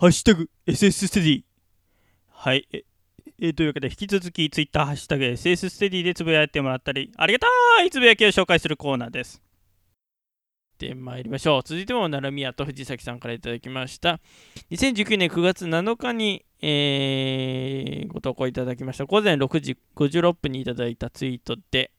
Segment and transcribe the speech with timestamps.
[0.00, 1.42] ハッシュタグ SS ステディ。
[2.30, 2.66] はい。
[2.72, 2.84] え
[3.38, 9.42] えというわけで、引き続き Twitter ハッシュタグ SS ステディでつぶやいてもらったり、ありがたいつぶやきを紹介するコーナーです。
[10.78, 11.62] で、参りましょう。
[11.62, 14.20] 続いても、奈良宮と藤崎さんからいただきました。
[14.70, 19.04] 2019年9月7日に、えー、ご投稿いただきました。
[19.04, 21.90] 午前6時56分にいただいたツイートで、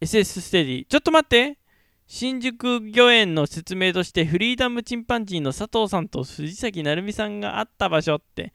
[0.00, 1.58] SS ステディ、ちょっと待って
[2.06, 8.52] 新宿御苑の説明としてフリーダムチンパンジーの佐藤さんと藤崎成美さんが会った場所って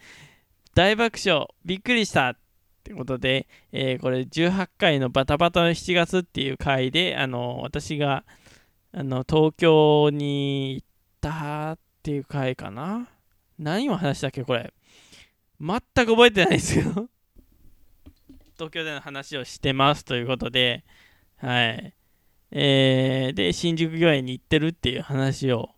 [0.76, 2.38] 大爆笑びっくりしたっ
[2.84, 8.24] てことで、えー、これ18回のバタバタの7月っていう回であの私が
[8.92, 10.88] あの東京に行っ
[11.22, 13.08] たっていう回かな？
[13.58, 14.74] 何を話したっけこれ？
[15.60, 17.08] 全く覚えてないですけど。
[18.56, 20.84] 東京での話をしてますということで
[21.38, 21.94] はい。
[22.52, 25.70] えー、で、新宿御苑に行ってるっていう話を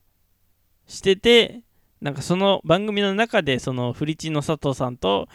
[0.88, 1.64] してて、
[2.02, 5.28] なんかその番組の中で、そのフリチの佐藤さんと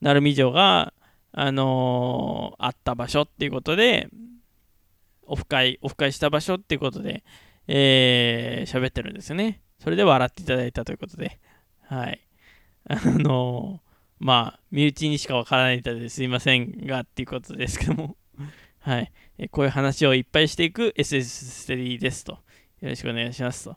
[0.00, 0.92] 成美女が、
[1.32, 4.08] あのー、会った場所っていうことで、
[5.26, 7.24] オフ会、オフ会した場所っていうことで、
[7.66, 9.62] えー、喋ってるんですよね。
[9.78, 11.40] それで笑っていただいたということで、
[11.88, 12.20] はい。
[12.88, 18.16] あのー、まあ、身内にしかわからないのですいませんがっていうことですけども、
[18.82, 19.12] はい。
[19.38, 22.32] えこういう話をいっぱいしていく SS ステディですと。
[22.80, 23.76] よろしくお願いしますと。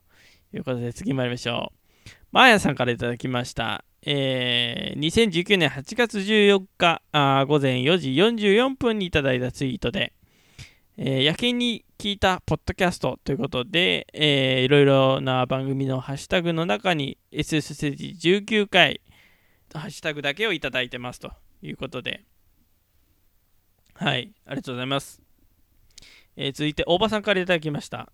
[0.53, 2.09] いうことで次参りましょう。
[2.31, 3.85] マーヤさんからいただきました。
[4.01, 10.13] えー、2019年8月14日あ午前4時44分にいただいたツイートで、
[10.97, 19.01] えー、夜勤に聞いたポッドキャストということで、えー、いろいろな番組のハッシュタグの中に SS ステージ19回
[19.73, 21.31] ハッシュタグだけをいただいてますと
[21.61, 22.23] いうことで、
[23.97, 25.21] はい、ありがとうございます。
[26.35, 28.11] えー、続いて、大場さんからいただきました。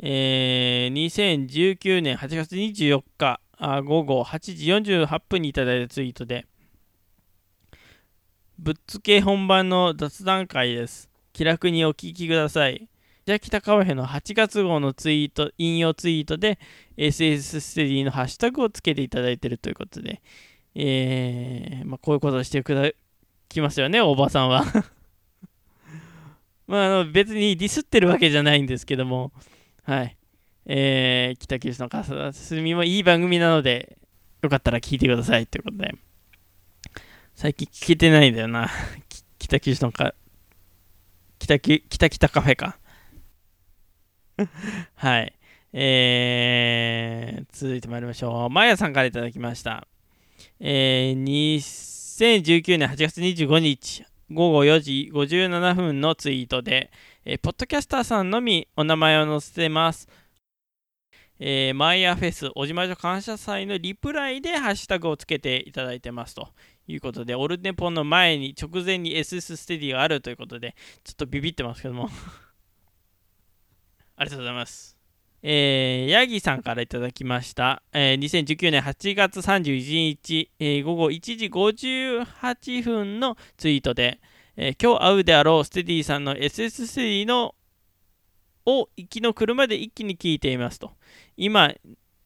[0.00, 6.46] えー、2019年8月24日あ午後8時48分にいただいたツイートで、
[8.58, 11.08] ぶっつけ本番の雑談会です。
[11.32, 12.88] 気楽にお聞きください。
[13.24, 16.58] じゃあ、北川辺の8月号のツイート、引用ツイートで、
[16.96, 20.20] SS ステディのハッシュタグをつけていただいているということで、
[20.74, 22.90] えー、まあ、こういうことをしてくだ
[23.48, 24.64] きますよね、おばさんは
[26.66, 29.32] まあ、あの別にディスってるわけじゃないんですけども、
[29.84, 30.16] はい。
[30.66, 32.14] えー、北九州の笠
[32.62, 33.98] みもいい番組なので、
[34.42, 35.94] よかったら聞いてくださいということで。
[37.34, 38.70] 最近聞けてないんだよな。
[39.38, 40.14] 北九州のか、
[41.38, 42.78] 北き北北カフェか。
[44.94, 45.34] はい。
[45.72, 48.50] えー、続いて参りましょう。
[48.50, 49.86] マヤさんから頂きました。
[50.60, 56.90] えー、2019年8月25日、午後4時57分のツイートで、
[57.26, 60.08] えー、ポッドキャスターさんのみお名前を載せてます。
[61.38, 66.48] えー、マイヤーフェス、おじまじょ感謝祭のリプライでハッシュタグをつけていただいてますと
[66.86, 72.08] いうことで、オルネポンの前に直前に SS ステディがあるということで、ちょっとビビってますけども
[74.16, 74.93] ありがとうございます。
[75.46, 77.82] えー、ヤギさんからいただきました。
[77.92, 84.22] えー、2019年8月31日、えー、午後1時58分のツイートで、
[84.56, 87.54] えー、今日会うであろうステディさんの SS ステディの
[88.64, 90.92] を行きの車で一気に聞いていますと。
[91.36, 91.74] 今、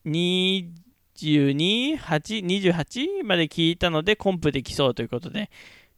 [0.06, 5.50] 22、8、28まで聞いたのでコンプできそうということで、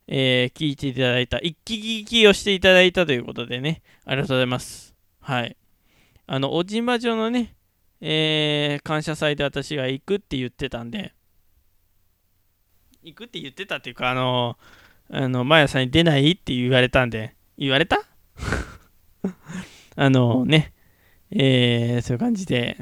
[0.07, 4.95] え、聞いていただいた、一気聞きをしていただいたということでね、ありがとうございます。
[5.21, 5.60] はい。
[6.33, 7.57] あの、小島女のね、
[8.01, 11.13] えー、感謝祭で私が行くって言ってたんで、
[13.03, 14.57] 行くって言ってたっていうか、あの、
[15.11, 17.97] あの、マヤさんに出ないって言われたんで、言われた？
[19.97, 20.73] あのね、
[21.33, 22.77] えー、そういう感じで、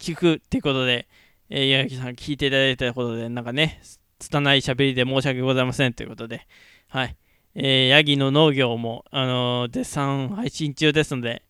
[0.00, 1.06] 聞くってことで、
[1.48, 3.80] えー、柳さん聞いていただいたことで、なんかね、
[4.18, 6.48] 拙い喋りで申し訳ございませんということで、
[6.88, 7.16] はい。
[7.54, 11.45] えー、ヤギの農業も、あのー、絶賛配信中ですので、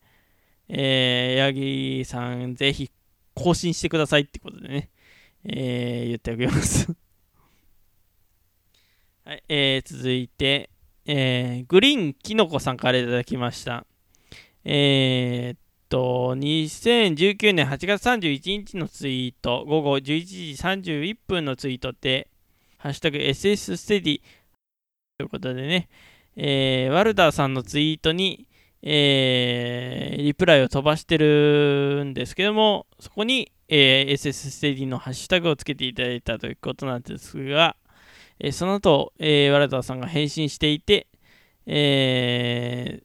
[0.69, 2.91] えー、ヤギさん、ぜひ
[3.35, 4.91] 更新してくださいってことでね、
[5.45, 6.93] えー、言っておきます
[9.25, 10.71] はい、えー、続いて、
[11.05, 13.87] えー、グリーンきのこさんからいただきました。
[14.65, 15.59] えー、っ
[15.89, 22.29] と、2019年8月31日のツイート、午後11時31分のツイートで、
[22.79, 24.21] ハッシュタグ SS ステディ
[25.19, 25.89] ということでね、
[26.35, 28.49] えー、ワルダーさんのツイートに、
[28.89, 37.75] えー、リプライを飛ばしてるんですけども、そこに、えー、SS ステディのハッシュタグをつけていただいたということなんですが、
[38.39, 41.09] えー、その後、えー、ワルダーさんが返信していて、
[41.67, 43.05] えー、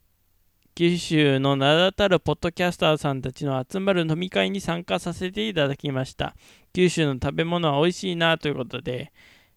[0.75, 6.35] 九州の名だたるポッドキャスターさんたちの集まる飲み会に参加させていただきました。
[6.73, 9.11] 九州の食べ物は美味しいなということで、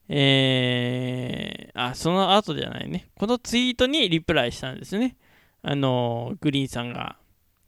[0.08, 3.10] えー、あ、その後じゃないね。
[3.14, 5.18] このツイートにリプライしたんですね。
[5.66, 7.16] あの、グリーンさんが。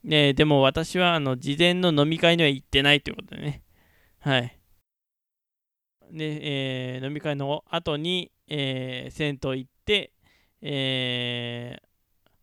[0.04, 3.62] ね、でも私は、あの、事前の飲み会には行ってないということでね。
[4.20, 4.58] はい。
[6.12, 10.12] で、えー、飲み会の後に、えー、銭湯行って、
[10.60, 11.82] えー、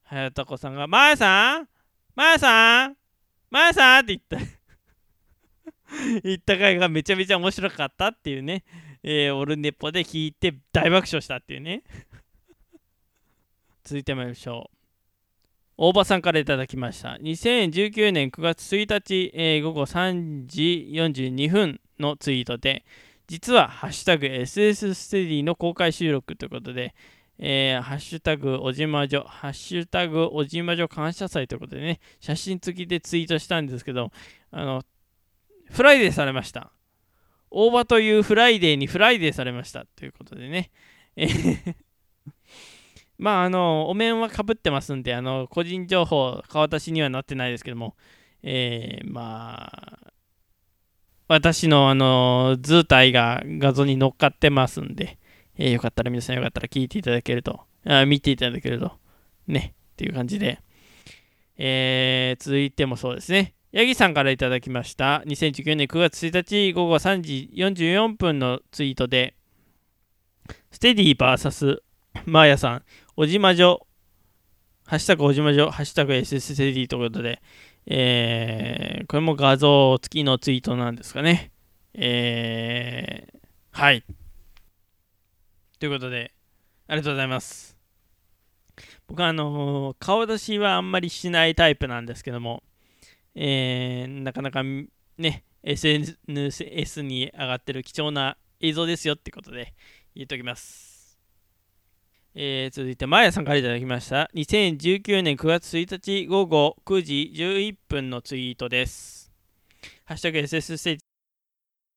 [0.04, 1.70] 早田子さんが、まやさん？
[2.16, 2.98] まやさん？
[3.52, 4.00] まやさん？
[4.00, 4.54] って言った。
[6.24, 8.64] 言った回がめちゃめちゃ面白かったっていうね、
[9.04, 11.84] えー、オルネポで聞いて大爆笑したっていうね。
[13.84, 14.73] 続いてまいりましょう。
[15.78, 17.18] 大場さんからいただきました。
[17.22, 22.86] 2019年9月1日、えー、午後3時42分のツイートで、
[23.28, 26.94] 実は、ハッシュタグ SS ステディの公開収録ということで、
[27.40, 34.12] えー、ハッシュタグおじまじょ、ハッシュタグおじまじょ感謝祭ということでね、写真付きでツイートしたんですけど、
[34.52, 34.84] あの、
[35.72, 36.72] フライデーされました。
[37.50, 40.72] 大場というフライデーにフライデーされましたということでね。
[41.16, 41.28] え
[43.18, 47.96] まあ、あの、お面はかぶってますんで、あの、個人情報、顔出しにはなってないですけども、
[48.42, 50.14] えー、まあ、
[51.28, 55.18] 私の、あの、図体が画像に乗っかってますんで、
[55.58, 58.92] えー、よかったら皆さんよかったら聞いていただけると、あ見ていただけると、
[59.48, 60.60] ね、っていう感じで、
[61.58, 63.54] えー、続いてもそうですね。
[63.72, 65.24] ヤギさんからいただきました。
[65.26, 69.36] 2019年9月1日午後3時44分のツイートで、
[70.72, 71.80] ステディ VS
[72.26, 72.84] マーヤさん、
[73.16, 73.86] おじまじょ、
[74.88, 77.44] ハッシュタグおじまじょ、ハッシュタグ SS ステディということで、
[77.86, 81.52] えー、これも画像付きのツイートなんですかね。
[81.94, 83.38] えー、
[83.70, 84.04] はい。
[85.80, 86.34] ということで、
[86.88, 87.78] ありがとうございます。
[89.06, 92.64] 僕はあのー、顔出しはあんまりしないタイプなんですけども、
[93.36, 99.76] えー、なかなかね、SNS に上がってる貴重な映像ですよってことで
[100.16, 100.93] 言っておきます。
[102.36, 104.28] えー、続いて、マーヤさんからいただきました。
[104.34, 109.32] 2019年9月1日午後9時11分のツイートです。
[110.06, 111.00] ハッシュタグ SS ステージ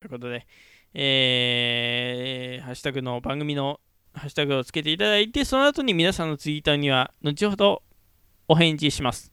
[0.03, 0.47] ということで、
[0.93, 3.81] えー、ハッシュタグの番組の
[4.13, 7.83] ハッシュタグをつけていただいて、その後に皆さんのツイートには後ほど
[8.47, 9.33] お返事します。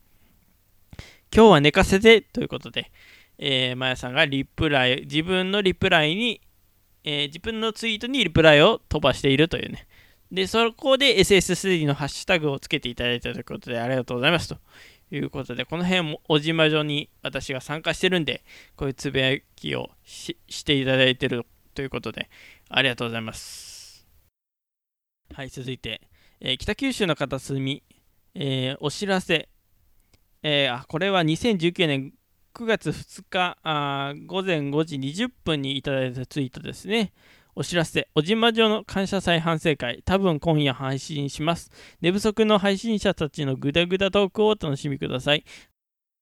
[1.36, 2.94] 今日は寝かせてということで、
[3.38, 6.40] えー、まやさんがリプライ、自分のリプライに、
[7.04, 9.86] えー、自分のツイートにリプライを飛ばしているというね。
[10.34, 14.58] で、そこで SS3 のハッシュタグをつけていただいたということで、ありがとうございますと
[15.12, 18.44] いうことで、この辺もおじま上に私が参加してるんで、
[18.76, 20.36] こういうつぶやきをし
[20.66, 21.46] ていただいてる
[21.76, 22.30] ということで、
[22.70, 24.08] ありがとうございます。
[25.34, 26.02] はい、続いて、
[26.42, 27.84] えー、北九州の片隅、
[28.36, 29.50] えー、お知らせ
[30.46, 32.14] えー、これは2019年
[32.54, 37.14] 9月2日あ午前5時20分にいただいたツイートですね。
[37.56, 41.70] お知らせ、小島城の感謝祭反省会、多分今夜配信します。
[42.02, 45.44] 寝不足の配信者たちのグダグダトークをお楽しみください。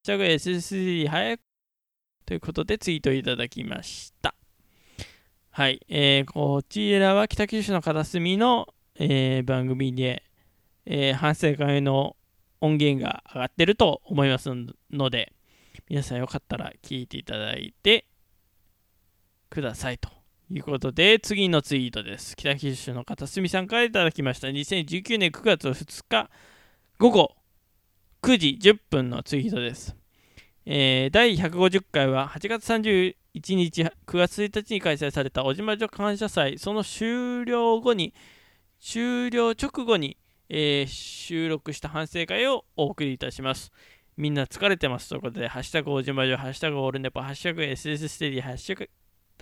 [0.04, 1.42] シャグ SSD 早く
[2.26, 4.36] ということでツイートいただきました。
[5.52, 10.24] はい、えー、こちらは北九州の片隅の、えー、番組で、
[10.86, 12.18] えー、反省会の
[12.60, 14.50] 音源が上がってると思います
[14.92, 15.34] ので、
[15.88, 18.06] 皆さんよかったら聞いていただいて
[19.50, 20.21] くださいと
[20.54, 22.36] いうことで、次のツイートです。
[22.36, 24.48] 北九州の片隅さんからいただきました。
[24.48, 26.30] 2019年9月2日
[27.00, 27.36] 午後
[28.22, 29.96] 9時10分のツイートです。
[30.66, 33.16] えー、第150回は8月31
[33.56, 38.14] 日、9月1日に開催された小島女感謝祭、その終了後に、
[38.80, 40.18] 終了直後に
[40.54, 43.72] えー、収録した反省会をお送りいたします。
[44.18, 48.90] みんな疲れてますということで、ハッシュタグおじまじょ、ハッシュタグオールネポ、ハッシュタグ SS ステディ、ハッシュ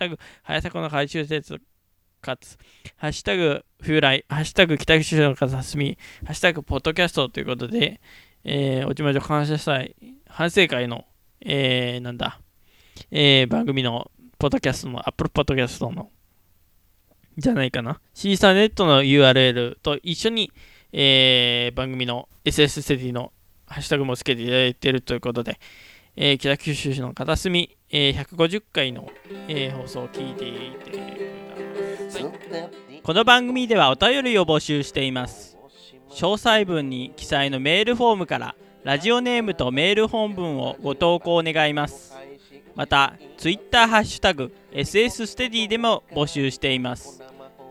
[0.00, 1.60] タグ早坂の回収説
[2.22, 2.56] 活、
[2.96, 8.00] ハッシュタグ風来、ハッシュタグ北九州の片隅、ハッシュタグポッドキャストということで、
[8.44, 9.94] えー、おじまじょ感謝祭、
[10.26, 11.04] 反省会の、
[11.42, 12.40] えー、なんだ、
[13.10, 16.10] えー、番組のポッドキャストの、アップルポッドキャストの、
[17.36, 18.00] じゃないかな。
[18.14, 20.50] シーサーネットの URL と一緒に、
[20.92, 23.32] えー、番組の SS スティの
[23.66, 25.60] ハッシュタグもつけていただいているということで、
[26.16, 29.10] えー、北九州市の片隅、えー、150回の、
[29.48, 33.00] えー、放送を聞いていてください。
[33.02, 35.56] この番組ではお便りを募集しています。
[36.10, 38.54] 詳細文に記載のメールフォームから
[38.84, 42.14] ラジオネームとメール本文をご投稿願います。
[42.74, 47.22] また、Twitter ハッシュタグ SS ステディでも募集しています。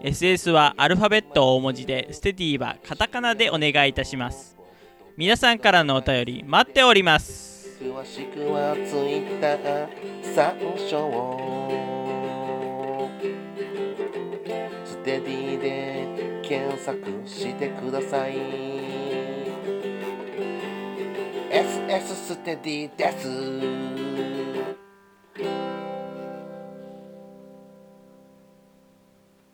[0.01, 4.59] SS はアルファベット大文字で、ステディはカタカナでお願いいたします。
[5.19, 9.87] 皆さんからのお便り待っております詳しくはツイッター
[10.35, 11.09] 参照。
[14.83, 18.35] ステディで検索してください。
[21.49, 24.08] SS ステディです。